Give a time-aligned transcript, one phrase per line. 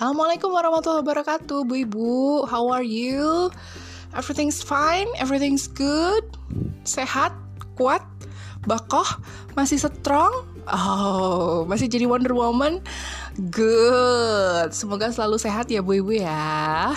[0.00, 2.48] Assalamualaikum warahmatullahi wabarakatuh, Bu Ibu.
[2.48, 3.52] How are you?
[4.16, 6.24] Everything's fine, everything's good.
[6.88, 7.36] Sehat,
[7.76, 8.00] kuat,
[8.64, 9.04] bakoh,
[9.52, 10.32] masih strong.
[10.72, 12.80] Oh, masih jadi Wonder Woman.
[13.52, 14.72] Good.
[14.72, 16.96] Semoga selalu sehat ya Bu Ibu ya.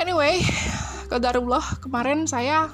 [0.00, 0.40] Anyway,
[1.12, 2.72] Qadarullah kemarin saya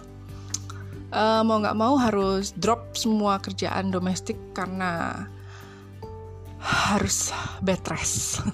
[1.10, 5.26] uh, mau nggak mau harus drop semua kerjaan domestik karena
[6.60, 7.32] harus
[7.64, 8.44] bed rest.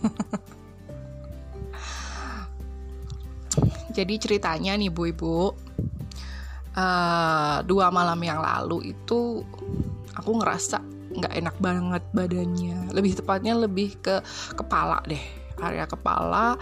[3.96, 5.48] Jadi ceritanya nih bu ibu,
[6.76, 9.40] uh, dua malam yang lalu itu
[10.12, 10.78] aku ngerasa
[11.16, 12.92] nggak enak banget badannya.
[12.92, 14.20] Lebih tepatnya lebih ke
[14.52, 15.22] kepala deh,
[15.64, 16.60] area kepala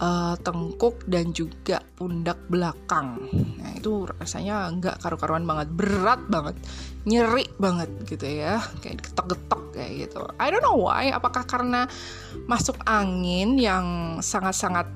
[0.00, 3.20] uh, tengkuk dan juga pundak belakang.
[3.60, 6.56] Nah, itu rasanya nggak karu-karuan banget, berat banget,
[7.06, 10.22] nyeri banget gitu ya, kayak getok-getok kayak gitu.
[10.40, 11.86] I don't know why, apakah karena
[12.50, 14.88] masuk angin yang sangat-sangat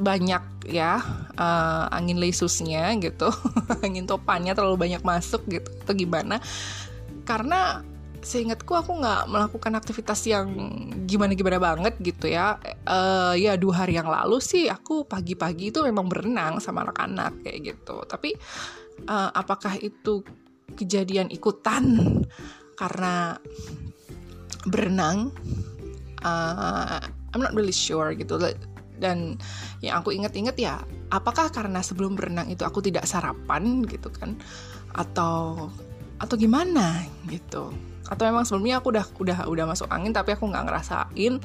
[0.00, 0.96] banyak ya
[1.36, 3.28] uh, angin lesusnya gitu
[3.84, 6.40] angin topannya terlalu banyak masuk gitu atau gimana
[7.28, 7.84] karena
[8.20, 10.52] seingatku aku nggak melakukan aktivitas yang
[11.08, 12.60] gimana-gimana banget gitu ya.
[12.84, 17.58] Uh, ya dua hari yang lalu sih aku pagi-pagi itu memang berenang sama anak-anak kayak
[17.74, 18.04] gitu.
[18.04, 18.36] Tapi
[19.08, 20.20] uh, apakah itu
[20.76, 22.20] kejadian ikutan
[22.76, 23.40] karena
[24.68, 25.32] berenang?
[26.20, 27.00] Uh,
[27.32, 28.36] I'm not really sure gitu.
[29.00, 29.40] Dan
[29.80, 34.36] yang aku inget-inget ya apakah karena sebelum berenang itu aku tidak sarapan gitu kan?
[34.92, 35.72] Atau
[36.20, 37.00] atau gimana
[37.32, 37.72] gitu
[38.10, 41.38] atau memang sebelumnya aku udah udah udah masuk angin tapi aku nggak ngerasain.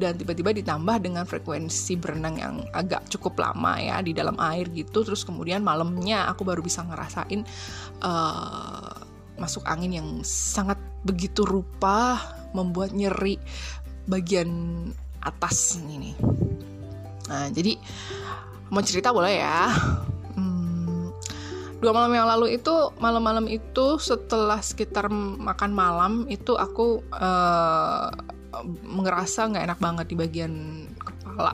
[0.00, 5.04] Dan tiba-tiba ditambah dengan frekuensi berenang yang agak cukup lama ya di dalam air gitu.
[5.04, 7.44] Terus kemudian malamnya aku baru bisa ngerasain
[8.00, 8.96] uh,
[9.36, 12.16] masuk angin yang sangat begitu rupa
[12.56, 13.36] membuat nyeri
[14.08, 14.48] bagian
[15.20, 16.16] atas ini.
[17.28, 17.76] Nah jadi
[18.72, 19.70] mau cerita boleh ya
[21.76, 28.08] dua malam yang lalu itu malam-malam itu setelah sekitar makan malam itu aku uh,
[28.84, 30.52] ngerasa nggak enak banget di bagian
[30.96, 31.52] kepala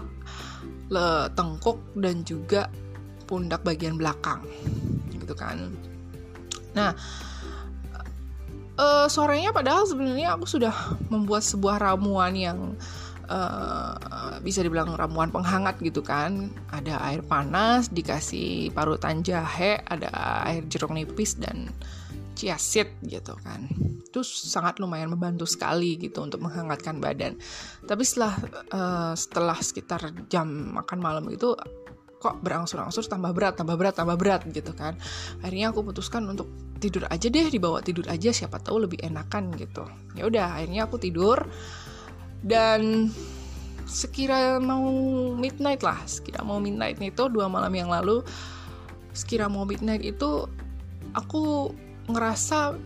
[0.92, 2.70] le tengkuk dan juga
[3.26, 4.44] pundak bagian belakang
[5.10, 5.74] gitu kan.
[6.76, 6.94] Nah
[8.78, 10.74] uh, sorenya padahal sebenarnya aku sudah
[11.10, 13.01] membuat sebuah ramuan yang uh,
[14.43, 20.10] bisa dibilang ramuan penghangat gitu kan ada air panas dikasih parutan jahe ada
[20.47, 21.70] air jeruk nipis dan
[22.34, 23.70] chia seed gitu kan
[24.03, 27.38] itu sangat lumayan membantu sekali gitu untuk menghangatkan badan
[27.88, 28.34] tapi setelah
[28.72, 31.56] uh, setelah sekitar jam makan malam itu
[32.22, 34.94] kok berangsur-angsur tambah berat, tambah berat, tambah berat gitu kan.
[35.43, 36.47] Akhirnya aku putuskan untuk
[36.78, 39.82] tidur aja deh, dibawa tidur aja siapa tahu lebih enakan gitu.
[40.14, 41.50] Ya udah, akhirnya aku tidur
[42.42, 43.10] dan
[43.86, 44.86] sekira mau
[45.34, 48.22] midnight lah sekira mau midnight itu dua malam yang lalu
[49.12, 50.48] sekira mau midnight itu
[51.12, 51.70] aku
[52.08, 52.76] ngerasa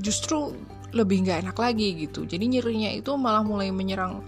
[0.00, 0.52] justru
[0.92, 2.24] lebih nggak enak lagi gitu.
[2.24, 4.24] Jadi nyerinya itu malah mulai menyerang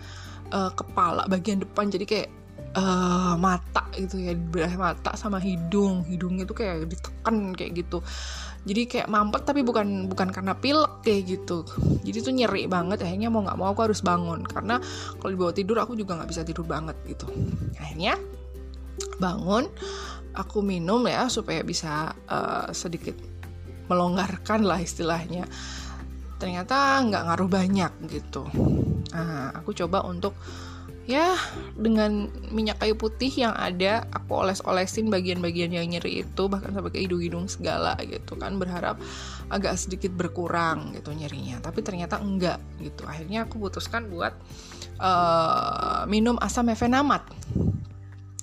[0.52, 1.88] uh, kepala bagian depan.
[1.88, 2.28] Jadi kayak
[2.76, 6.04] uh, mata gitu ya belah mata sama hidung.
[6.04, 8.04] Hidungnya tuh kayak ditekan kayak gitu
[8.66, 11.62] jadi kayak mampet tapi bukan bukan karena pilek kayak gitu.
[12.02, 14.42] Jadi tuh nyeri banget akhirnya mau nggak mau aku harus bangun.
[14.42, 14.82] Karena
[15.20, 17.30] kalau dibawa tidur aku juga nggak bisa tidur banget gitu.
[17.78, 18.18] Akhirnya
[19.22, 19.70] bangun
[20.34, 23.14] aku minum ya supaya bisa uh, sedikit
[23.88, 25.46] melonggarkan lah istilahnya.
[26.38, 28.44] Ternyata nggak ngaruh banyak gitu.
[29.14, 30.36] Nah aku coba untuk
[31.08, 31.40] ya
[31.72, 37.00] dengan minyak kayu putih yang ada aku oles-olesin bagian-bagian yang nyeri itu bahkan sampai ke
[37.00, 39.00] hidung-hidung segala gitu kan berharap
[39.48, 41.64] agak sedikit berkurang gitu nyerinya.
[41.64, 43.08] Tapi ternyata enggak gitu.
[43.08, 44.36] Akhirnya aku putuskan buat
[45.00, 47.24] uh, minum asam mefenamat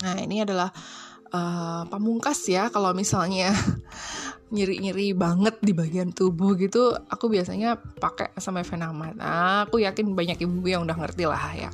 [0.04, 0.70] nah ini adalah
[1.32, 3.56] uh, pamungkas ya kalau misalnya
[4.54, 10.38] nyeri-nyeri banget di bagian tubuh gitu aku biasanya pakai asam mefenamat nah aku yakin banyak
[10.46, 11.70] ibu yang udah ngerti lah ya.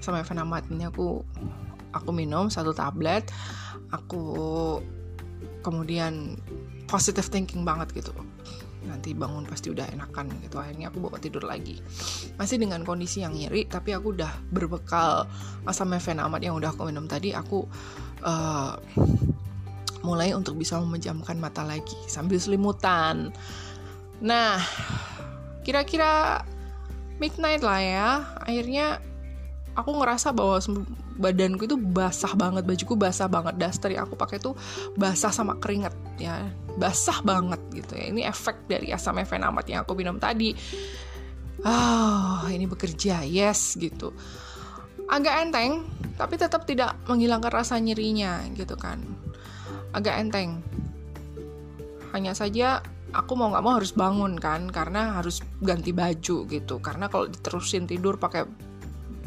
[0.00, 1.22] Sama Evenamat ini aku
[1.90, 3.26] aku minum satu tablet
[3.90, 4.22] aku
[5.60, 6.38] kemudian
[6.90, 8.12] positive thinking banget gitu.
[8.80, 11.78] Nanti bangun pasti udah enakan gitu akhirnya aku bawa tidur lagi.
[12.40, 15.28] Masih dengan kondisi yang nyeri tapi aku udah berbekal
[15.68, 17.68] asam mefenamat yang udah aku minum tadi aku
[18.24, 18.74] uh,
[20.00, 23.32] mulai untuk bisa memejamkan mata lagi sambil selimutan.
[24.20, 24.60] Nah
[25.64, 26.44] kira-kira
[27.20, 28.10] midnight lah ya.
[28.40, 28.98] Akhirnya
[29.76, 30.58] aku ngerasa bahwa
[31.20, 34.56] badanku itu basah banget bajuku basah banget daster yang aku pakai tuh
[34.96, 36.48] basah sama keringet ya.
[36.80, 38.08] Basah banget gitu ya.
[38.08, 40.56] Ini efek dari asam efenamat yang aku minum tadi.
[41.60, 44.16] Oh, ini bekerja yes gitu.
[45.12, 45.84] Agak enteng
[46.16, 49.00] tapi tetap tidak menghilangkan rasa nyerinya gitu kan
[49.94, 50.62] agak enteng.
[52.10, 56.74] Hanya saja aku mau nggak mau harus bangun kan karena harus ganti baju gitu.
[56.82, 58.46] Karena kalau diterusin tidur pakai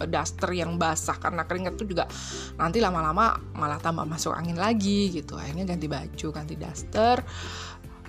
[0.04, 2.10] daster yang basah karena keringat tuh juga
[2.58, 5.40] nanti lama-lama malah tambah masuk angin lagi gitu.
[5.40, 7.24] Akhirnya ganti baju ganti daster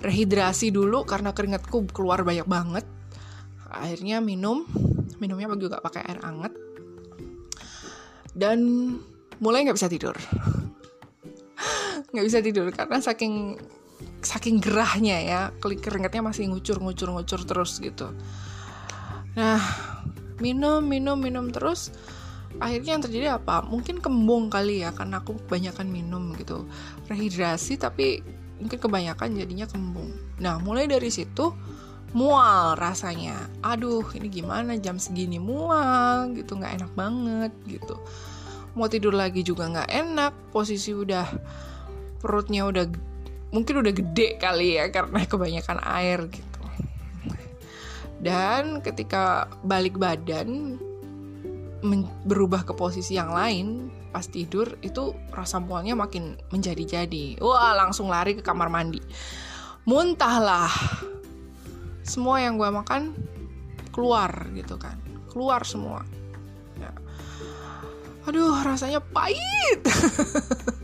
[0.03, 2.85] rehidrasi dulu karena keringatku keluar banyak banget.
[3.71, 4.63] Akhirnya minum
[5.19, 6.53] minumnya juga pakai air hangat.
[8.35, 8.59] Dan
[9.39, 10.15] mulai nggak bisa tidur
[12.15, 13.59] nggak bisa tidur karena saking
[14.23, 15.41] saking gerahnya ya.
[15.59, 18.11] Keringatnya masih ngucur ngucur ngucur terus gitu.
[19.35, 19.59] Nah
[20.39, 21.91] minum minum minum terus.
[22.55, 23.67] Akhirnya yang terjadi apa?
[23.67, 26.63] Mungkin kembung kali ya karena aku kebanyakan minum gitu.
[27.11, 28.23] Rehidrasi tapi
[28.63, 30.15] mungkin kebanyakan jadinya kembung.
[30.39, 31.51] Nah mulai dari situ
[32.15, 33.35] mual rasanya.
[33.59, 34.79] Aduh ini gimana?
[34.79, 37.99] Jam segini mual gitu nggak enak banget gitu.
[38.75, 41.27] Mau tidur lagi juga nggak enak posisi udah
[42.25, 42.89] perutnya udah
[43.53, 46.61] mungkin udah gede kali ya karena kebanyakan air gitu.
[48.25, 50.81] Dan ketika balik badan
[52.25, 57.37] berubah ke posisi yang lain pas tidur itu rasa mualnya makin menjadi-jadi.
[57.37, 58.97] Wah langsung lari ke kamar mandi.
[59.85, 60.71] Muntahlah.
[62.01, 63.13] Semua yang gue makan
[63.93, 64.97] keluar gitu kan.
[65.29, 66.01] Keluar semua.
[66.75, 66.91] Ya.
[68.27, 69.79] aduh rasanya pahit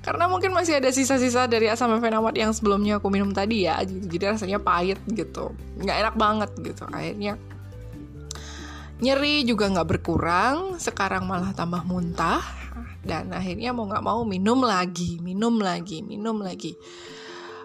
[0.00, 4.08] karena mungkin masih ada sisa-sisa dari asam mefenamat yang sebelumnya aku minum tadi ya gitu.
[4.08, 5.52] jadi rasanya pahit gitu.
[5.76, 6.84] Nggak enak banget gitu.
[6.88, 7.36] Akhirnya
[9.04, 12.40] nyeri juga nggak berkurang sekarang malah tambah muntah.
[13.00, 16.76] Dan akhirnya mau nggak mau minum lagi minum lagi minum lagi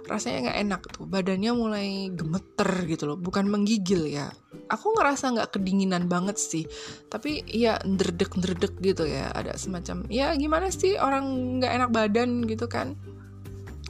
[0.06, 1.06] rasanya nggak enak tuh.
[1.10, 4.30] Badannya mulai gemeter gitu loh bukan menggigil ya.
[4.70, 6.66] Aku ngerasa nggak kedinginan banget sih.
[7.10, 12.46] Tapi ya ndredek ndredek gitu ya ada semacam ya gimana sih orang nggak enak badan
[12.46, 12.98] gitu kan?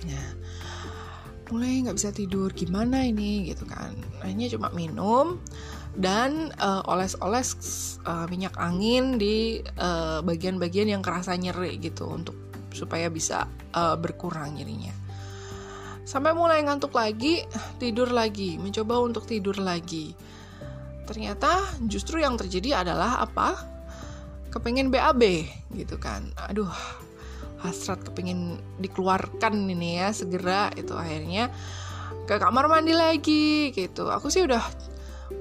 [0.03, 0.23] Ya
[1.53, 3.93] mulai nggak bisa tidur gimana ini gitu kan.
[4.23, 5.37] Akhirnya cuma minum
[5.95, 7.55] dan uh, oles-oles
[8.03, 9.63] uh, minyak angin di
[10.25, 12.35] bagian-bagian uh, yang kerasa nyeri gitu untuk
[12.75, 15.04] supaya bisa uh, berkurang nyerinya
[16.05, 17.41] Sampai mulai ngantuk lagi,
[17.81, 20.13] tidur lagi, mencoba untuk tidur lagi.
[21.09, 23.57] Ternyata justru yang terjadi adalah apa?
[24.53, 26.29] Kepengen BAB gitu kan.
[26.45, 26.69] Aduh,
[27.65, 31.49] hasrat kepengen dikeluarkan ini ya segera itu akhirnya
[32.29, 34.13] ke kamar mandi lagi gitu.
[34.13, 34.61] Aku sih udah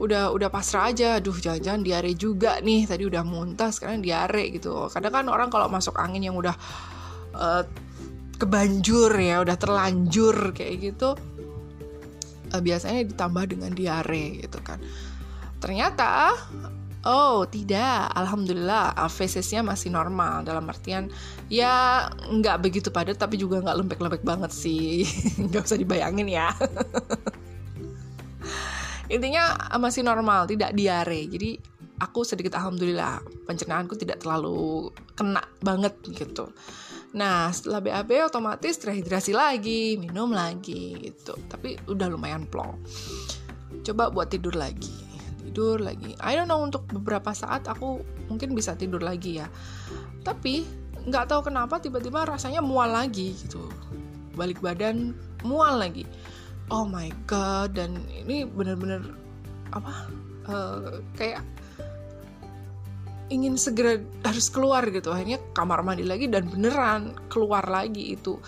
[0.00, 4.88] udah udah pasrah aja aduh jangan-jangan diare juga nih tadi udah muntah sekarang diare gitu
[4.88, 6.56] kadang kan orang kalau masuk angin yang udah
[7.37, 7.62] uh,
[8.34, 11.14] kebanjur ya udah terlanjur kayak gitu
[12.54, 14.78] uh, biasanya ditambah dengan diare gitu kan.
[15.58, 16.38] Ternyata
[17.02, 18.14] oh tidak.
[18.14, 20.46] Alhamdulillah fesesnya masih normal.
[20.46, 21.10] Dalam artian
[21.50, 25.02] ya nggak begitu padat tapi juga nggak lembek-lembek banget sih.
[25.50, 26.54] Nggak usah dibayangin ya.
[29.14, 31.28] Intinya masih normal tidak diare.
[31.28, 31.60] Jadi
[32.00, 36.50] aku sedikit alhamdulillah pencernaanku tidak terlalu kena banget gitu
[37.14, 41.38] Nah, setelah BAB otomatis rehidrasi lagi, minum lagi gitu.
[41.46, 42.75] Tapi udah lumayan plong.
[43.86, 44.91] Coba buat tidur lagi.
[45.46, 46.19] Tidur lagi.
[46.19, 49.46] I don't know untuk beberapa saat aku mungkin bisa tidur lagi ya.
[50.27, 50.67] Tapi
[51.06, 53.70] nggak tahu kenapa tiba-tiba rasanya mual lagi gitu.
[54.34, 55.15] Balik badan
[55.46, 56.03] mual lagi.
[56.72, 59.05] Oh my god, dan ini bener-bener
[59.70, 60.08] apa?
[60.48, 61.44] Uh, kayak
[63.34, 65.10] ingin segera harus keluar gitu.
[65.10, 68.38] Akhirnya kamar mandi lagi dan beneran keluar lagi itu.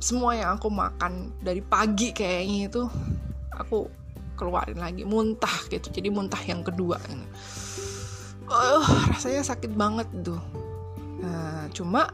[0.00, 2.82] Semua yang aku makan dari pagi kayaknya itu
[3.52, 3.88] aku
[4.36, 5.08] keluarin lagi.
[5.08, 5.88] Muntah gitu.
[5.88, 7.00] Jadi muntah yang kedua.
[8.50, 8.82] Uh,
[9.14, 10.42] rasanya sakit banget tuh
[11.22, 12.10] nah, cuma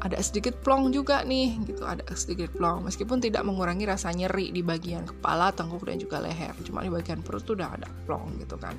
[0.00, 1.84] ada sedikit plong juga nih gitu.
[1.84, 2.88] Ada sedikit plong.
[2.88, 6.56] Meskipun tidak mengurangi rasa nyeri di bagian kepala tengkuk dan juga leher.
[6.64, 8.72] Cuma di bagian perut tuh udah ada plong gitu kan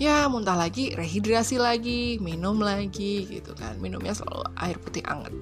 [0.00, 3.76] ya muntah lagi rehidrasi lagi minum lagi gitu kan.
[3.76, 5.36] Minumnya selalu air putih anget.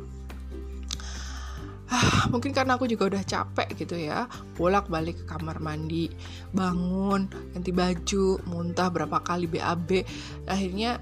[1.88, 4.26] Ah, mungkin karena aku juga udah capek gitu ya.
[4.58, 6.10] Bolak balik ke kamar mandi
[6.50, 10.04] bangun ganti baju muntah berapa kali BAB
[10.50, 10.98] akhirnya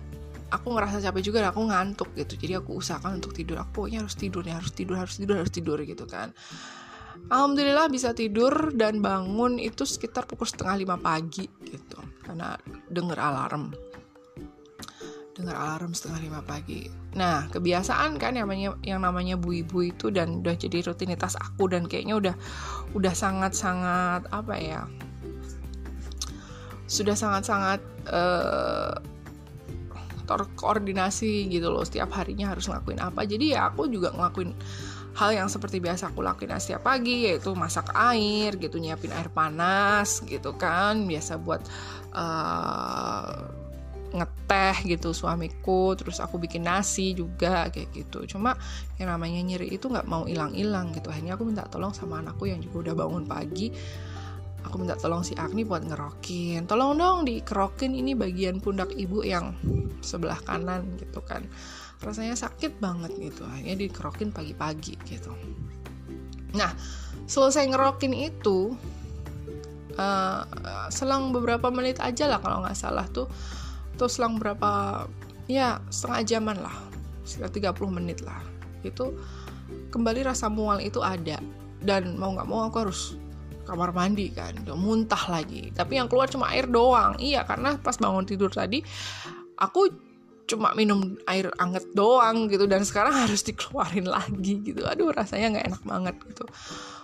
[0.52, 2.36] aku ngerasa capek juga dan aku ngantuk gitu.
[2.36, 3.56] Jadi aku usahakan untuk tidur.
[3.64, 6.30] Aku pokoknya harus tidur ya harus tidur harus tidur harus tidur gitu kan
[7.26, 12.54] Alhamdulillah bisa tidur dan bangun itu sekitar pukul setengah lima pagi gitu karena
[12.90, 13.74] denger alarm
[15.36, 16.88] dengar alarm setengah lima pagi.
[17.12, 21.68] Nah, kebiasaan kan yang namanya yang namanya bu ibu itu dan udah jadi rutinitas aku
[21.68, 22.34] dan kayaknya udah
[22.96, 24.88] udah sangat-sangat apa ya?
[26.88, 28.96] Sudah sangat-sangat uh,
[30.26, 33.22] faktor koordinasi gitu loh setiap harinya harus ngelakuin apa.
[33.22, 34.50] Jadi ya aku juga ngelakuin
[35.14, 40.20] hal yang seperti biasa aku lakuin setiap pagi yaitu masak air gitu nyiapin air panas
[40.26, 41.62] gitu kan biasa buat
[42.12, 43.48] uh,
[44.12, 48.26] ngeteh gitu suamiku terus aku bikin nasi juga kayak gitu.
[48.26, 48.58] Cuma
[48.98, 51.06] yang namanya nyeri itu nggak mau hilang-hilang gitu.
[51.14, 53.70] Akhirnya aku minta tolong sama anakku yang juga udah bangun pagi
[54.66, 56.66] aku minta tolong si Agni buat ngerokin.
[56.66, 59.54] Tolong dong dikerokin ini bagian pundak ibu yang
[60.02, 61.46] sebelah kanan gitu kan.
[62.02, 63.46] Rasanya sakit banget gitu.
[63.46, 65.30] Akhirnya dikerokin pagi-pagi gitu.
[66.58, 66.74] Nah
[67.30, 68.74] selesai ngerokin itu
[69.96, 70.42] uh,
[70.90, 73.30] selang beberapa menit aja lah kalau nggak salah tuh.
[73.96, 75.06] Tuh selang berapa
[75.46, 76.76] ya setengah jaman lah.
[77.22, 78.42] Sekitar 30 menit lah.
[78.82, 79.14] Itu
[79.94, 81.38] kembali rasa mual itu ada.
[81.78, 83.14] Dan mau nggak mau aku harus
[83.66, 85.74] kamar mandi kan udah muntah lagi.
[85.74, 87.18] Tapi yang keluar cuma air doang.
[87.18, 88.80] Iya karena pas bangun tidur tadi
[89.58, 90.06] aku
[90.46, 94.86] cuma minum air anget doang gitu dan sekarang harus dikeluarin lagi gitu.
[94.86, 96.44] Aduh rasanya nggak enak banget gitu.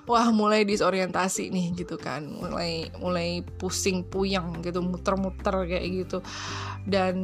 [0.06, 2.22] Wah mulai disorientasi nih gitu kan.
[2.22, 6.18] Mulai mulai pusing puyeng gitu muter-muter kayak gitu.
[6.86, 7.14] Dan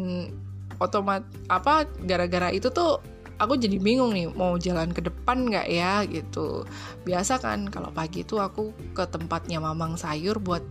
[0.78, 3.02] otomat apa gara-gara itu tuh
[3.38, 6.66] aku jadi bingung nih mau jalan ke depan nggak ya gitu.
[7.06, 10.62] Biasa kan kalau pagi tuh aku ke tempatnya mamang sayur buat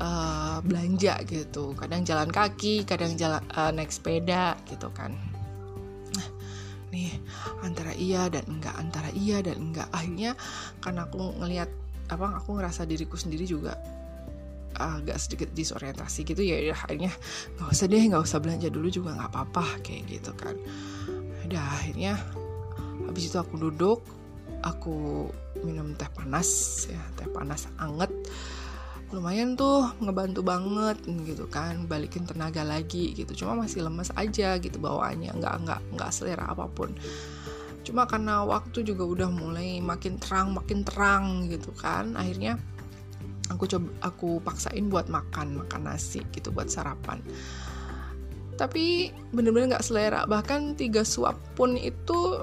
[0.00, 1.76] uh, belanja gitu.
[1.76, 5.12] Kadang jalan kaki kadang jalan uh, naik sepeda gitu kan.
[6.16, 6.28] Nah,
[6.88, 7.20] nih
[7.60, 9.88] antara iya dan enggak antara iya dan enggak.
[9.92, 10.32] Akhirnya
[10.80, 11.68] karena aku ngelihat
[12.08, 13.76] apa aku ngerasa diriku sendiri juga
[14.74, 17.14] agak sedikit disorientasi gitu ya akhirnya
[17.56, 20.58] nggak usah deh nggak usah belanja dulu juga nggak apa-apa kayak gitu kan
[21.46, 22.14] udah akhirnya
[23.04, 24.00] habis itu aku duduk
[24.64, 25.28] aku
[25.60, 26.48] minum teh panas
[26.88, 28.10] ya teh panas anget.
[29.12, 33.44] Lumayan tuh ngebantu banget gitu kan balikin tenaga lagi gitu.
[33.44, 35.30] Cuma masih lemes aja gitu bawaannya.
[35.38, 36.96] Nggak nggak nggak selera apa pun.
[37.84, 42.16] Cuma karena waktu juga udah mulai makin terang makin terang gitu kan.
[42.16, 42.58] Akhirnya
[43.52, 47.20] aku coba aku paksain buat makan makan nasi gitu buat sarapan
[48.54, 50.22] tapi bener-bener nggak selera.
[50.26, 52.42] Bahkan tiga suap pun itu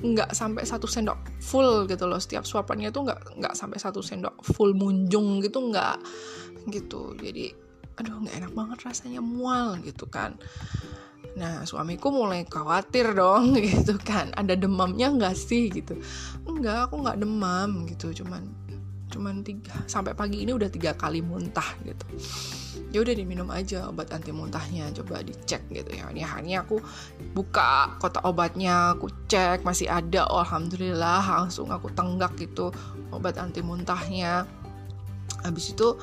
[0.00, 2.18] nggak sampai satu sendok full gitu loh.
[2.18, 5.98] Setiap suapannya tuh nggak nggak sampai satu sendok full munjung gitu nggak
[6.72, 7.14] gitu.
[7.18, 7.52] Jadi
[8.00, 10.40] aduh nggak enak banget rasanya mual gitu kan.
[11.36, 14.32] Nah suamiku mulai khawatir dong gitu kan.
[14.34, 16.00] Ada demamnya nggak sih gitu?
[16.48, 18.24] Enggak aku nggak demam gitu.
[18.24, 18.69] Cuman
[19.10, 22.06] cuman tiga sampai pagi ini udah tiga kali muntah gitu.
[22.94, 26.08] Ya udah diminum aja obat anti muntahnya coba dicek gitu ya.
[26.10, 26.78] Ini hanya aku
[27.34, 32.70] buka kotak obatnya aku cek masih ada oh, alhamdulillah langsung aku tenggak gitu
[33.10, 34.46] obat anti muntahnya.
[35.42, 35.98] Habis itu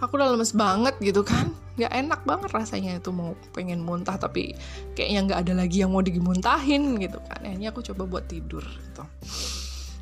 [0.00, 1.52] aku udah lemes banget gitu kan.
[1.76, 4.52] Nggak enak banget rasanya itu mau pengen muntah tapi
[4.96, 7.44] kayaknya nggak ada lagi yang mau dimuntahin gitu kan.
[7.44, 9.04] Ini aku coba buat tidur gitu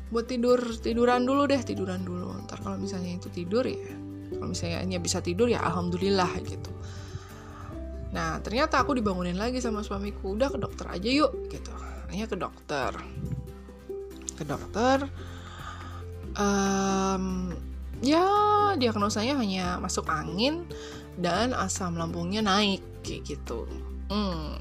[0.09, 2.33] buat tidur tiduran dulu deh tiduran dulu.
[2.45, 3.77] Ntar kalau misalnya itu tidur ya
[4.29, 6.71] kalau misalnya hanya bisa tidur ya alhamdulillah gitu.
[8.13, 10.33] Nah ternyata aku dibangunin lagi sama suamiku.
[10.33, 11.73] Udah ke dokter aja yuk gitu.
[12.09, 12.91] Hanya ke dokter.
[14.33, 15.05] Ke dokter
[16.37, 17.53] um,
[18.01, 18.25] ya
[18.77, 20.65] diagnosanya hanya masuk angin
[21.19, 23.69] dan asam lambungnya naik kayak gitu.
[24.09, 24.57] Hmm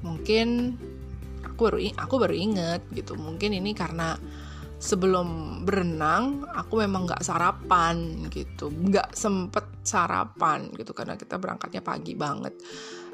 [0.00, 0.76] mungkin
[1.44, 3.16] aku baru aku baru inget gitu.
[3.16, 4.16] Mungkin ini karena
[4.80, 8.72] sebelum berenang aku memang nggak sarapan gitu.
[8.72, 12.56] Nggak sempet sarapan gitu karena kita berangkatnya pagi banget.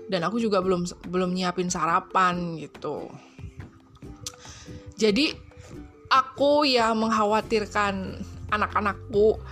[0.06, 3.10] Dan aku juga belum belum nyiapin sarapan gitu.
[4.96, 5.34] Jadi
[6.08, 8.22] aku ya mengkhawatirkan
[8.54, 9.42] anak-anakku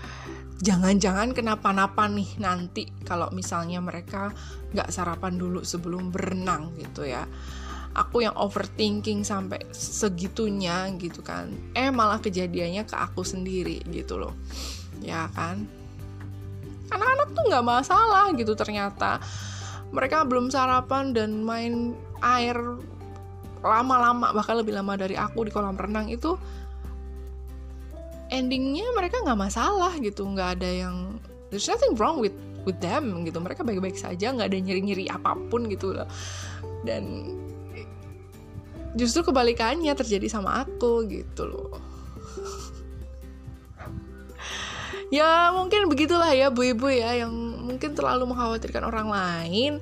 [0.65, 4.33] jangan-jangan kenapa-napa nih nanti kalau misalnya mereka
[4.73, 7.29] nggak sarapan dulu sebelum berenang gitu ya.
[7.95, 11.53] Aku yang overthinking sampai segitunya gitu kan.
[11.77, 14.35] Eh malah kejadiannya ke aku sendiri gitu loh.
[14.99, 15.69] Ya kan?
[16.91, 19.23] Anak-anak tuh nggak masalah gitu ternyata.
[19.95, 22.59] Mereka belum sarapan dan main air
[23.63, 26.37] lama-lama bahkan lebih lama dari aku di kolam renang itu
[28.35, 31.23] endingnya mereka nggak masalah gitu nggak ada yang
[31.55, 32.35] there's nothing wrong with
[32.67, 33.39] with them gitu.
[33.39, 36.09] Mereka baik-baik saja nggak ada nyeri-nyeri apa pun gitu loh.
[36.83, 37.33] Dan
[38.99, 41.73] justru kebalikannya terjadi sama aku gitu loh.
[45.13, 47.31] Ya mungkin begitulah ya bu ibu ya yang
[47.65, 49.73] mungkin terlalu mengkhawatirkan orang lain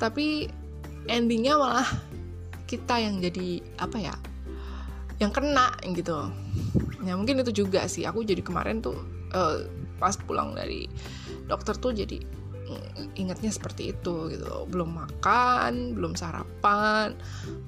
[0.00, 0.48] tapi
[1.10, 1.84] endingnya malah
[2.64, 4.16] kita yang jadi apa ya
[5.18, 6.30] yang kena gitu
[7.08, 8.04] ya mungkin itu juga sih.
[8.04, 9.00] Aku jadi kemarin tuh
[9.32, 9.64] uh,
[9.96, 10.84] pas pulang dari
[11.48, 12.20] dokter tuh jadi
[13.16, 17.16] ingatnya seperti itu gitu belum makan belum sarapan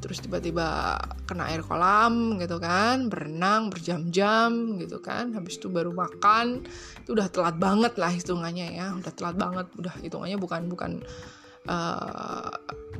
[0.04, 5.32] terus tiba-tiba kena air kolam gitu kan berenang berjam-jam gitu kan.
[5.32, 6.68] Habis itu baru makan
[7.00, 8.92] itu udah telat banget lah hitungannya ya.
[8.92, 11.00] Udah telat banget udah hitungannya bukan bukan
[11.68, 12.54] uh,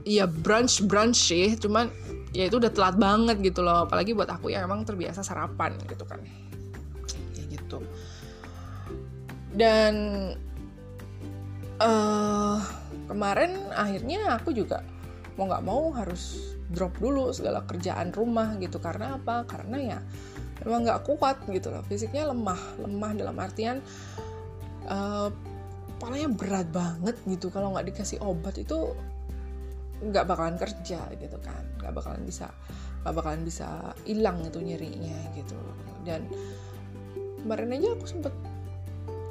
[0.05, 1.93] ya brunch brunch sih cuman
[2.31, 3.87] ya itu udah telat banget gitu loh.
[3.87, 6.21] Apalagi buat aku yang emang terbiasa sarapan gitu kan.
[7.37, 7.79] Ya gitu.
[9.55, 9.95] Dan
[11.83, 12.59] uh,
[13.11, 14.83] kemarin akhirnya aku juga
[15.39, 18.79] mau nggak mau harus drop dulu segala kerjaan rumah gitu.
[18.79, 19.43] Karena apa?
[19.47, 19.99] Karena ya
[20.63, 21.83] memang nggak kuat gitu loh.
[21.91, 23.83] Fisiknya lemah lemah dalam artian
[24.87, 25.35] uh,
[26.01, 27.53] kepalanya berat banget gitu.
[27.53, 28.97] Kalau nggak dikasih obat itu
[30.01, 31.61] nggak bakalan kerja gitu kan.
[31.77, 32.49] Nggak bakalan bisa
[33.05, 35.61] nggak bakalan bisa hilang itu nyerinya gitu.
[36.09, 36.25] Dan
[37.45, 38.33] kemarin aja aku sempet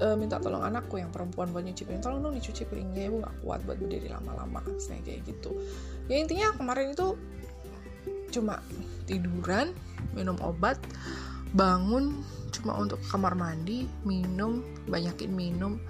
[0.05, 2.05] uh, minta tolong anakku yang perempuan buat nyuci piring.
[2.05, 5.57] Tolong dong dicuci piringnya ibu nggak kuat buat berdiri lama-lama saya kayak gitu.
[6.05, 7.17] Ya intinya kemarin itu
[8.29, 8.61] cuma
[9.09, 9.73] tiduran
[10.13, 10.77] minum obat
[11.57, 12.21] bangun
[12.53, 15.81] cuma untuk kamar mandi minum banyakin minum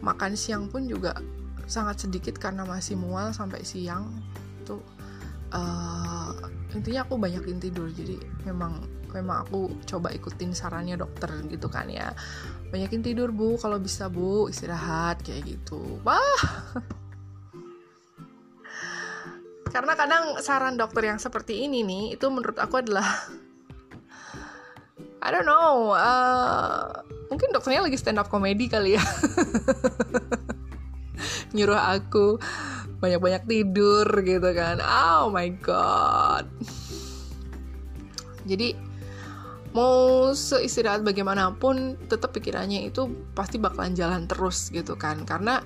[0.00, 1.12] makan siang pun juga
[1.70, 4.10] sangat sedikit karena masih mual sampai siang.
[4.66, 4.82] Tuh
[5.54, 6.34] uh,
[6.74, 7.86] intinya aku banyakin tidur.
[7.92, 8.82] Jadi memang
[9.14, 12.10] memang aku coba ikutin sarannya dokter gitu kan ya.
[12.74, 13.54] Banyakin tidur bu.
[13.60, 16.02] Kalau bisa bu istirahat kayak gitu.
[16.02, 16.42] Wah!
[19.70, 23.06] Karena kadang saran dokter yang seperti ini nih itu menurut aku adalah
[25.24, 27.06] I don't know uh,
[27.40, 29.04] mungkin dokternya lagi stand up komedi kali ya.
[31.56, 32.36] Nyuruh aku
[33.00, 34.76] banyak-banyak tidur gitu kan.
[34.84, 36.44] Oh my god.
[38.44, 38.76] Jadi
[39.72, 45.24] mau seistirahat bagaimanapun tetap pikirannya itu pasti bakalan jalan terus gitu kan.
[45.24, 45.64] Karena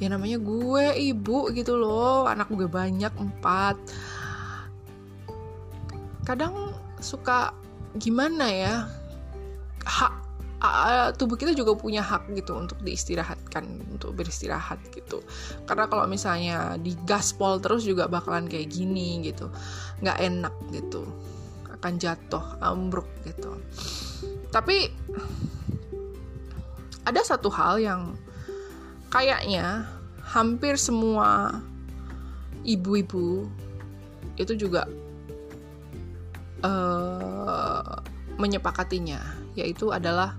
[0.00, 2.24] ya namanya gue ibu gitu loh.
[2.24, 3.76] Anak gue banyak empat.
[6.24, 6.72] Kadang
[7.04, 7.52] suka
[8.00, 8.88] gimana ya?
[9.84, 10.21] Hak
[11.18, 15.18] tubuh kita juga punya hak gitu untuk diistirahatkan untuk beristirahat gitu.
[15.66, 19.50] Karena kalau misalnya digaspol terus juga bakalan kayak gini gitu.
[19.98, 21.02] Nggak enak gitu.
[21.66, 23.58] Akan jatuh ambruk gitu.
[24.54, 24.94] Tapi
[27.02, 28.14] ada satu hal yang
[29.10, 29.90] kayaknya
[30.22, 31.58] hampir semua
[32.62, 33.50] ibu-ibu
[34.38, 34.86] itu juga
[36.62, 37.98] uh,
[38.38, 39.18] menyepakatinya
[39.58, 40.38] yaitu adalah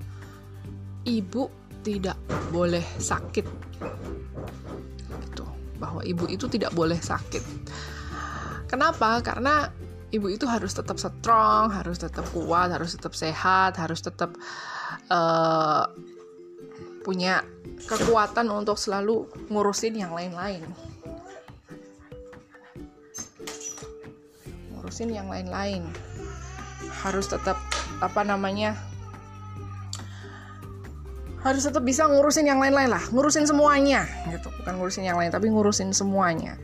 [1.04, 1.52] ibu
[1.84, 2.16] tidak
[2.52, 3.46] boleh sakit
[5.30, 5.46] gitu
[5.78, 7.44] bahwa ibu itu tidak boleh sakit
[8.72, 9.70] kenapa karena
[10.14, 14.38] ibu itu harus tetap strong, harus tetap kuat, harus tetap sehat, harus tetap
[15.10, 15.90] uh,
[17.02, 17.42] punya
[17.90, 20.62] kekuatan untuk selalu ngurusin yang lain-lain.
[24.78, 25.90] Ngurusin yang lain-lain.
[27.02, 27.58] Harus tetap
[28.00, 28.78] apa namanya?
[31.44, 34.48] Harus tetap bisa ngurusin yang lain-lain lah, ngurusin semuanya gitu.
[34.64, 36.56] Bukan ngurusin yang lain, tapi ngurusin semuanya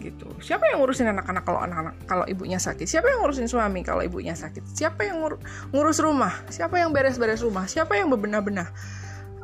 [0.00, 0.30] gitu.
[0.40, 2.88] Siapa yang ngurusin anak-anak kalau anak-anak kalau ibunya sakit?
[2.88, 4.64] Siapa yang ngurusin suami kalau ibunya sakit?
[4.64, 5.36] Siapa yang ngur
[5.76, 6.32] ngurus rumah?
[6.48, 7.68] Siapa yang beres-beres rumah?
[7.68, 8.68] Siapa yang bebenah-benah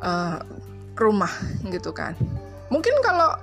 [0.01, 0.39] uh,
[0.97, 1.31] rumah
[1.69, 2.17] gitu kan?
[2.73, 3.37] Mungkin kalau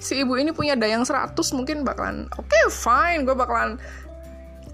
[0.00, 3.76] si ibu ini punya dayang 100 mungkin bakalan oke okay, fine gue bakalan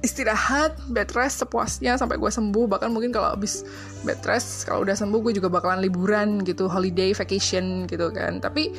[0.06, 2.70] istirahat bed rest sepuasnya sampai gue sembuh.
[2.70, 3.66] Bahkan mungkin kalau habis
[4.06, 8.38] bed rest kalau udah sembuh gue juga bakalan liburan gitu holiday vacation gitu kan.
[8.38, 8.70] Tapi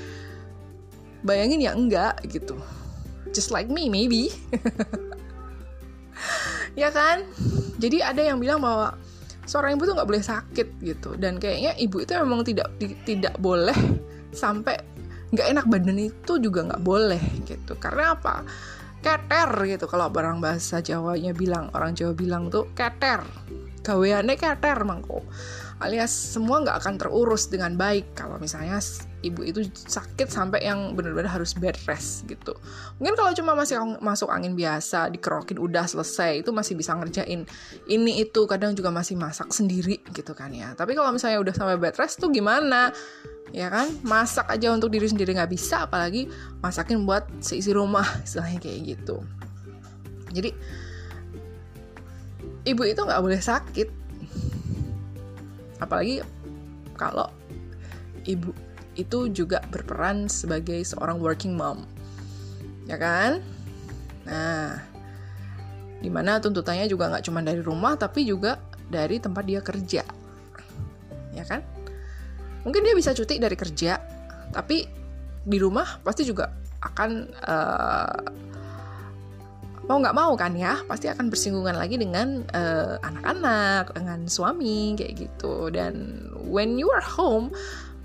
[1.28, 2.56] bayangin ya enggak gitu.
[3.36, 4.32] Just like me maybe.
[6.78, 7.26] Ya kan?
[7.82, 8.94] Jadi ada yang bilang bahwa
[9.50, 11.18] seorang ibu tuh nggak boleh sakit gitu.
[11.18, 12.70] Dan kayaknya ibu itu memang tidak
[13.06, 13.74] tidak boleh
[14.30, 14.78] sampai
[15.34, 17.74] nggak enak badan itu juga nggak boleh gitu.
[17.82, 18.46] Karena apa
[19.02, 19.86] keter gitu.
[19.86, 23.22] Kalau orang bahasa Jawanya bilang orang Jawa bilang tuh keter.
[23.86, 25.24] Gaweane keter mangko
[25.78, 28.82] alias semua nggak akan terurus dengan baik kalau misalnya
[29.22, 32.58] ibu itu sakit sampai yang benar-benar harus bed rest gitu.
[32.98, 37.46] Mungkin kalau cuma masih masuk angin biasa dikerokin udah selesai itu masih bisa ngerjain
[37.86, 40.74] ini itu kadang juga masih masak sendiri gitu kan ya.
[40.74, 42.90] Tapi kalau misalnya udah sampai bed rest tuh gimana?
[43.54, 43.94] Ya kan?
[44.02, 46.26] Masak aja untuk diri sendiri nggak bisa apalagi
[46.66, 49.22] masakin buat seisi rumah istilahnya kayak gitu.
[50.34, 50.50] Jadi
[52.66, 54.07] ibu itu nggak boleh sakit
[55.78, 56.22] apalagi
[56.98, 57.30] kalau
[58.26, 58.52] ibu
[58.98, 61.86] itu juga berperan sebagai seorang working mom.
[62.90, 63.46] Ya kan?
[64.26, 64.82] Nah
[65.98, 68.58] di mana tuntutannya juga nggak cuma dari rumah tapi juga
[68.90, 70.02] dari tempat dia kerja.
[71.34, 71.62] Ya kan?
[72.66, 74.02] Mungkin dia bisa cuti dari kerja
[74.50, 74.90] tapi
[75.48, 77.12] di rumah pasti juga akan
[77.46, 78.18] uh,
[79.88, 85.16] mau nggak mau kan ya pasti akan bersinggungan lagi dengan anak anak-anak dengan suami kayak
[85.16, 85.72] gitu.
[85.72, 87.56] Dan when you are home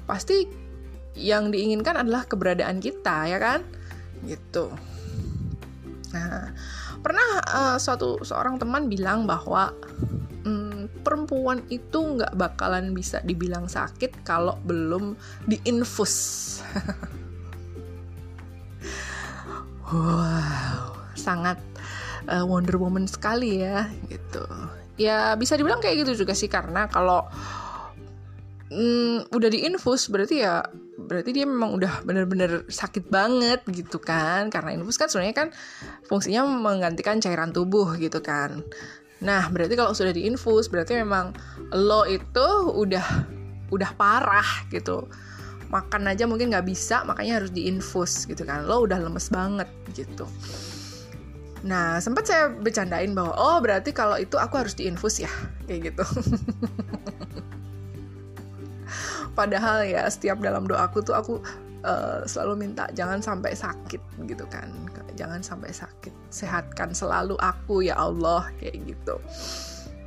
[0.06, 0.46] pasti
[1.18, 3.66] yang diinginkan adalah keberadaan kita ya kan?
[4.22, 4.70] Gitu.
[6.14, 6.54] Nah
[7.02, 9.74] pernah uh, suatu seorang teman bilang bahwa
[10.46, 15.18] um, perempuan itu nggak bakalan bisa dibilang sakit kalau belum
[15.50, 16.14] diinfus.
[19.92, 20.92] Wow
[21.22, 21.60] sangat
[22.28, 24.44] uh, Wonder Woman sekali ya gitu.
[25.00, 27.26] Ya bisa dibilang kayak gitu juga sih karena kalau
[28.70, 30.62] mm, udah diinfus berarti ya
[31.02, 34.52] berarti dia memang udah bener-bener sakit banget gitu kan.
[34.52, 35.48] Karena infus kan sebenarnya kan
[36.06, 38.62] fungsinya menggantikan cairan tubuh gitu kan.
[39.22, 41.32] Nah berarti kalau sudah diinfus berarti memang
[41.72, 43.06] lo itu udah
[43.72, 45.08] udah parah gitu.
[45.72, 48.68] Makan aja mungkin nggak bisa makanya harus diinfus gitu kan.
[48.68, 50.28] Lo udah lemes banget gitu
[51.62, 55.30] Nah, sempat saya bercandain bahwa oh berarti kalau itu aku harus diinfus ya,
[55.70, 56.04] kayak gitu.
[59.38, 61.38] Padahal ya setiap dalam doaku tuh aku
[61.86, 64.68] uh, selalu minta jangan sampai sakit gitu kan,
[65.14, 69.22] jangan sampai sakit, sehatkan selalu aku ya Allah kayak gitu.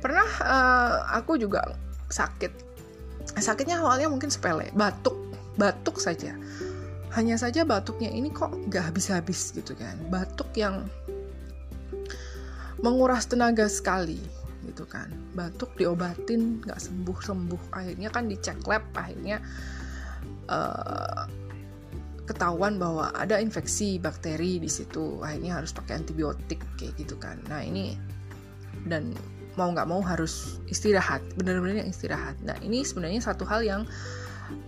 [0.04, 1.72] Pernah uh, aku juga
[2.12, 2.52] sakit,
[3.40, 5.16] sakitnya awalnya mungkin sepele, batuk,
[5.56, 6.36] batuk saja.
[7.16, 10.84] Hanya saja batuknya ini kok gak habis-habis gitu kan, batuk yang
[12.80, 14.20] menguras tenaga sekali
[14.66, 15.08] gitu kan.
[15.32, 19.38] Batuk diobatin nggak sembuh sembuh akhirnya kan dicek lab akhirnya
[20.50, 21.24] uh,
[22.26, 25.22] ketahuan bahwa ada infeksi bakteri di situ.
[25.22, 27.38] Akhirnya harus pakai antibiotik kayak gitu kan.
[27.46, 27.94] Nah ini
[28.90, 29.14] dan
[29.56, 32.36] mau nggak mau harus istirahat benar-benar istirahat.
[32.44, 33.82] Nah ini sebenarnya satu hal yang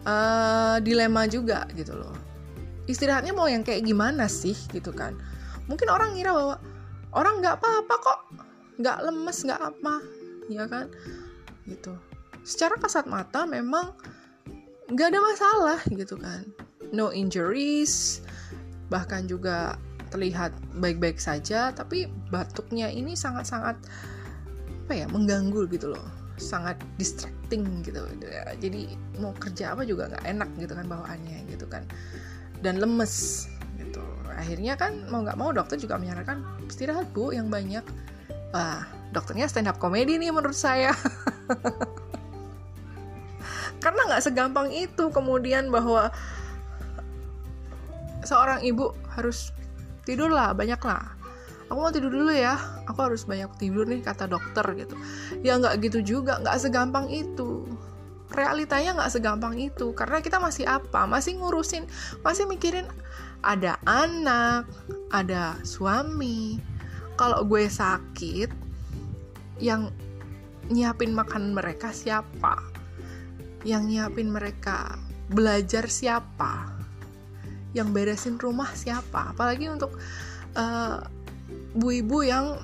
[0.08, 2.14] uh, dilema juga gitu loh.
[2.88, 5.12] Istirahatnya mau yang kayak gimana sih gitu kan.
[5.68, 6.56] Mungkin orang ngira bahwa
[7.12, 8.20] orang nggak apa-apa kok.
[8.78, 9.94] Nggak lemes nggak apa
[10.48, 10.86] ya kan?
[11.68, 11.92] Gitu.
[12.46, 13.92] Secara kasat mata memang
[14.88, 16.48] nggak ada masalah gitu kan.
[16.94, 18.24] No injuries
[18.88, 19.76] bahkan juga
[20.08, 23.76] terlihat baik-baik saja tapi batuknya ini sangat-sangat
[24.88, 26.06] apa ya mengganggu gitu loh.
[26.40, 28.00] Sangat distracting gitu.
[28.62, 31.84] Jadi mau kerja apa juga nggak enak gitu kan bawaannya gitu kan.
[32.64, 33.44] Dan lemes
[34.38, 37.83] akhirnya kan mau nggak mau dokter juga menyarankan istirahat bu yang banyak.
[38.55, 40.94] Wah dokternya stand up komedi nih menurut saya.
[43.83, 46.11] Karena nggak segampang itu kemudian bahwa
[48.27, 49.55] seorang ibu harus
[50.07, 51.18] tidur lah banyak lah.
[51.68, 52.57] Aku mau tidur dulu ya
[52.88, 54.96] aku harus banyak tidur nih kata dokter gitu.
[55.44, 57.68] Ya nggak gitu juga nggak segampang itu.
[58.29, 61.05] Realitanya nggak segampang itu karena kita masih apa?
[61.05, 61.85] Masih ngurusin
[62.24, 62.88] masih mikirin
[63.42, 64.66] ada anak,
[65.14, 66.59] ada suami.
[67.18, 68.51] Kalau gue sakit,
[69.59, 69.90] yang
[70.70, 72.62] nyiapin makan mereka siapa?
[73.66, 74.98] Yang nyiapin mereka
[75.35, 76.70] belajar siapa?
[77.74, 79.35] Yang beresin rumah siapa?
[79.35, 79.98] Apalagi untuk
[81.74, 82.59] ibu-ibu yang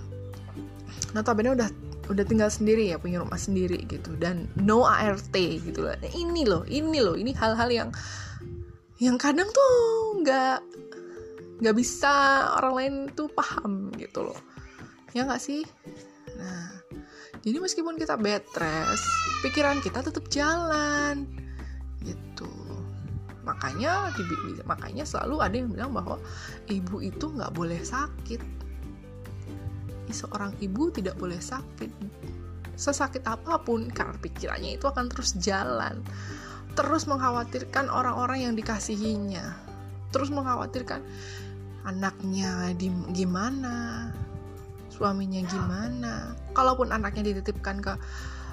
[1.14, 1.70] notabene udah
[2.04, 5.96] udah tinggal sendiri ya punya rumah sendiri gitu dan no ART gitu loh.
[6.02, 7.90] Ini loh, ini loh, ini hal-hal yang
[9.02, 9.74] yang kadang tuh
[10.22, 10.58] nggak
[11.58, 12.12] nggak bisa
[12.58, 14.38] orang lain tuh paham gitu loh.
[15.10, 15.66] Ya nggak sih?
[16.38, 16.74] Nah
[17.44, 19.06] jadi meskipun kita bed rest
[19.44, 21.26] pikiran kita tetap jalan
[22.00, 22.48] gitu.
[23.44, 24.14] Makanya
[24.64, 26.16] makanya selalu ada yang bilang bahwa
[26.70, 28.40] ibu itu nggak boleh sakit.
[30.14, 31.90] Seorang ibu tidak boleh sakit.
[32.78, 36.02] Sesakit apa pun karena pikirannya itu akan terus jalan
[36.74, 39.54] terus mengkhawatirkan orang-orang yang dikasihinya.
[40.10, 41.02] Terus mengkhawatirkan
[41.84, 44.10] anaknya di gimana
[44.94, 46.14] suaminya gimana.
[46.54, 47.98] Kalaupun anaknya dititipkan ke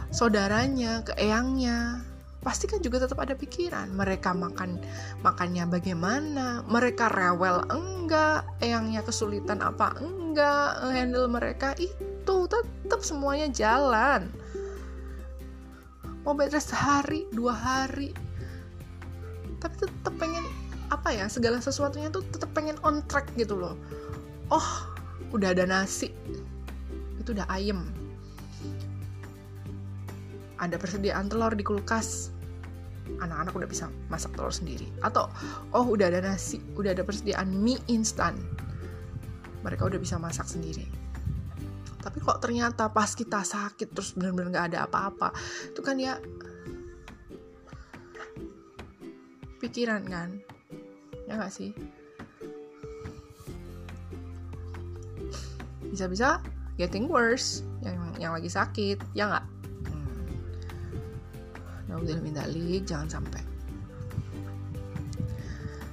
[0.10, 2.02] saudaranya ke eyangnya
[2.42, 3.94] pasti kan juga tetap ada pikiran.
[3.94, 4.82] Mereka makan
[5.22, 6.66] makannya bagaimana?
[6.66, 8.50] Mereka rewel enggak?
[8.58, 10.82] Eyangnya kesulitan apa enggak?
[10.90, 11.78] Handle mereka?
[11.78, 14.34] Itu tetap semuanya jalan
[16.22, 18.14] mau bed rest sehari dua hari.
[19.62, 20.46] Tapi tetap pengen
[20.92, 23.78] apa ya segala sesuatunya tuh tetap pengen on track gitu loh.
[24.54, 24.68] Oh
[25.34, 26.14] udah ada nasi.
[27.18, 27.90] Itu udah ayam
[30.62, 32.30] ada persediaan telur di kulkas.
[33.18, 34.86] Anak-anak udah bisa masak telur sendiri.
[35.02, 35.26] Atau
[35.74, 38.38] oh udah ada nasi udah ada persediaan mie instan.
[39.62, 41.01] Mereka udah bisa masak sendiri
[42.02, 45.30] tapi kok ternyata pas kita sakit terus bener-bener gak ada apa-apa
[45.70, 46.18] itu kan ya
[49.62, 50.42] pikiran kan?
[51.30, 51.70] Ya nggak sih?
[55.94, 56.42] Bisa-bisa
[56.82, 59.46] getting worse yang yang lagi sakit ya nggak?
[61.86, 62.02] Hmm.
[62.02, 62.50] udah minta
[62.84, 63.46] jangan sampai.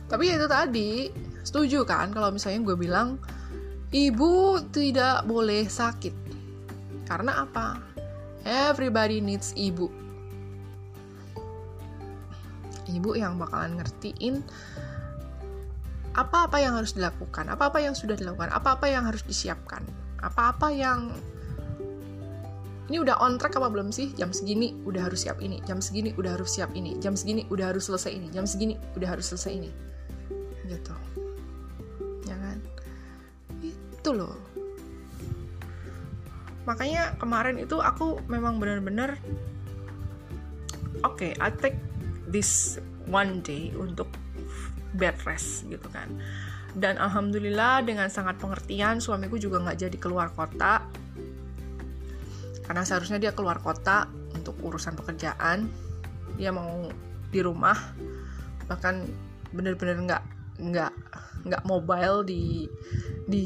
[0.08, 1.12] Tapi ya itu tadi
[1.44, 3.20] setuju kan kalau misalnya gue bilang
[3.94, 6.12] ibu tidak boleh sakit
[7.08, 7.80] karena apa
[8.44, 9.88] everybody needs ibu
[12.88, 14.44] ibu yang bakalan ngertiin
[16.18, 19.86] apa-apa yang harus dilakukan, apa-apa yang sudah dilakukan, apa-apa yang harus disiapkan,
[20.18, 21.14] apa-apa yang
[22.90, 24.10] ini udah on track apa belum sih?
[24.18, 27.70] Jam segini udah harus siap ini, jam segini udah harus siap ini, jam segini udah
[27.70, 29.70] harus selesai ini, jam segini udah harus selesai ini.
[30.66, 30.94] Gitu.
[34.08, 34.24] Ya kan?
[34.24, 34.36] Itu loh.
[36.64, 39.16] Makanya kemarin itu aku memang benar-benar
[41.04, 41.80] oke, okay, I take
[42.28, 42.76] this
[43.08, 44.08] one day untuk
[44.96, 46.08] bed rest gitu kan
[46.76, 50.84] dan alhamdulillah dengan sangat pengertian suamiku juga nggak jadi keluar kota
[52.68, 54.04] karena seharusnya dia keluar kota
[54.36, 55.72] untuk urusan pekerjaan
[56.36, 56.88] dia mau
[57.32, 57.76] di rumah
[58.68, 59.08] bahkan
[59.52, 60.22] bener-bener nggak
[60.60, 60.92] nggak
[61.48, 62.68] nggak mobile di
[63.24, 63.44] di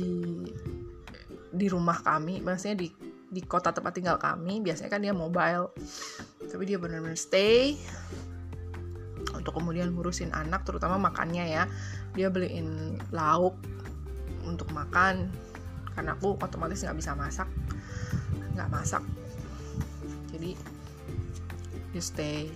[1.53, 2.89] di rumah kami maksudnya di
[3.33, 5.73] di kota tempat tinggal kami biasanya kan dia mobile.
[6.45, 7.81] Tapi dia benar-benar stay
[9.33, 11.65] untuk kemudian ngurusin anak terutama makannya ya.
[12.13, 13.57] Dia beliin lauk
[14.45, 15.33] untuk makan
[15.97, 17.49] karena aku otomatis nggak bisa masak
[18.53, 19.01] nggak masak.
[20.33, 20.53] Jadi
[21.97, 22.53] you stay.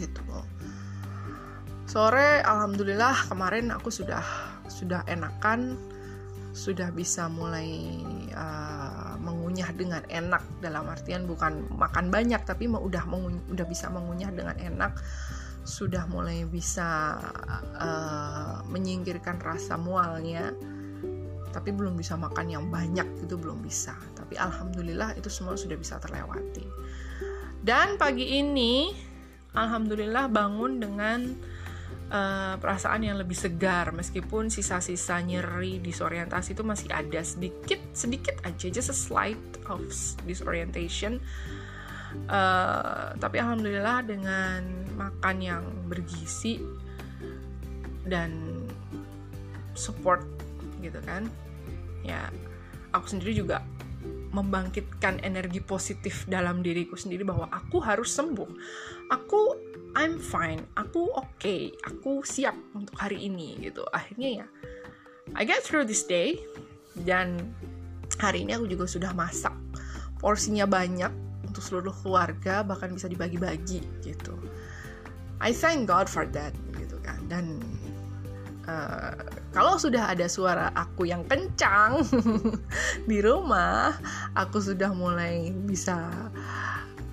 [0.00, 0.24] Gitu.
[1.84, 4.24] Sore alhamdulillah kemarin aku sudah
[4.72, 5.76] sudah enakan
[6.54, 7.98] sudah bisa mulai
[8.30, 10.62] uh, mengunyah dengan enak.
[10.62, 13.04] Dalam artian bukan makan banyak tapi udah
[13.50, 14.94] udah bisa mengunyah dengan enak.
[15.66, 17.18] Sudah mulai bisa
[17.74, 20.54] uh, menyingkirkan rasa mualnya.
[21.50, 23.98] Tapi belum bisa makan yang banyak itu belum bisa.
[24.14, 26.66] Tapi alhamdulillah itu semua sudah bisa terlewati.
[27.58, 28.94] Dan pagi ini
[29.58, 31.18] alhamdulillah bangun dengan
[32.10, 37.20] uh, perasaan yang lebih segar meskipun sisa-sisa nyeri disorientasi itu masih ada.
[37.22, 39.80] Sedikit sedikit aja just a slight of
[40.28, 41.22] disorientation.
[42.30, 44.62] Uh, tapi alhamdulillah dengan
[44.94, 46.62] makan yang bergizi
[48.06, 48.62] dan
[49.74, 50.22] support
[50.78, 51.26] gitu kan
[52.06, 52.30] ya
[52.94, 53.66] aku sendiri juga
[54.34, 58.50] membangkitkan energi positif dalam diriku sendiri bahwa aku harus sembuh.
[59.14, 59.40] Aku
[60.04, 60.60] I'm fine.
[60.76, 61.40] Aku oke.
[61.40, 63.88] Okay, aku siap untuk hari ini gitu.
[63.88, 64.46] Akhirnya ya
[65.32, 66.36] I get through this day.
[66.92, 67.40] Dan
[68.20, 69.56] hari ini aku juga sudah masak
[70.20, 71.08] porsinya banyak
[71.48, 74.36] untuk seluruh keluarga bahkan bisa dibagi-bagi gitu.
[75.40, 77.24] I thank God for that gitu kan.
[77.32, 77.64] Dan
[78.68, 79.16] uh,
[79.56, 82.04] kalau sudah ada suara aku yang kencang
[83.10, 83.96] di rumah
[84.36, 86.12] aku sudah mulai bisa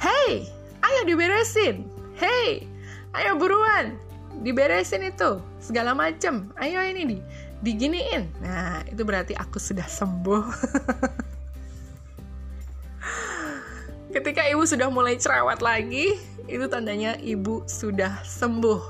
[0.04, 0.44] hey
[0.84, 1.88] ayo diberesin.
[2.20, 2.71] Hey
[3.18, 3.98] ayo buruan
[4.46, 7.18] diberesin itu segala macem ayo ini di
[7.62, 10.44] diginiin nah itu berarti aku sudah sembuh
[14.16, 16.20] ketika ibu sudah mulai cerewet lagi
[16.52, 18.82] itu tandanya ibu sudah sembuh.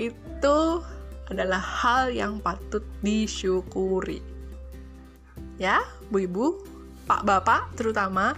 [0.00, 0.80] Itu
[1.28, 4.24] adalah hal yang patut disyukuri.
[5.60, 6.46] Ya, Bu Ibu,
[7.04, 8.32] Pak Bapak terutama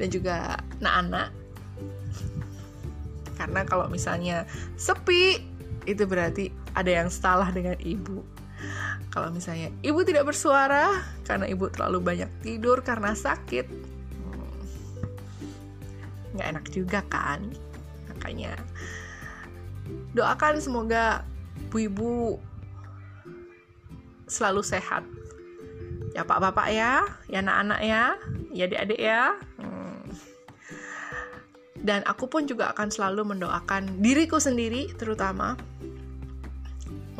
[0.00, 1.28] dan juga anak-anak.
[3.34, 4.46] Karena kalau misalnya
[4.78, 5.42] sepi,
[5.84, 8.24] itu berarti ada yang salah dengan ibu.
[9.12, 13.66] Kalau misalnya ibu tidak bersuara karena ibu terlalu banyak tidur karena sakit,
[16.34, 17.40] nggak enak juga kan
[18.10, 18.58] makanya
[20.18, 21.22] doakan semoga
[21.70, 22.38] ibu-ibu
[24.26, 25.02] selalu sehat
[26.14, 28.04] ya pak bapak ya ya anak-anak ya
[28.54, 29.53] ya adik-adik ya hmm.
[31.84, 35.54] Dan aku pun juga akan selalu mendoakan diriku sendiri terutama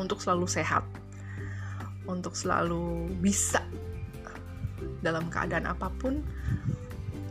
[0.01, 0.81] untuk selalu sehat
[2.09, 3.61] untuk selalu bisa
[5.05, 6.25] dalam keadaan apa pun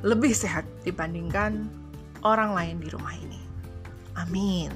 [0.06, 1.66] lebih sehat dibandingkan
[2.22, 3.40] orang lain di rumah ini.
[4.14, 4.70] Amin.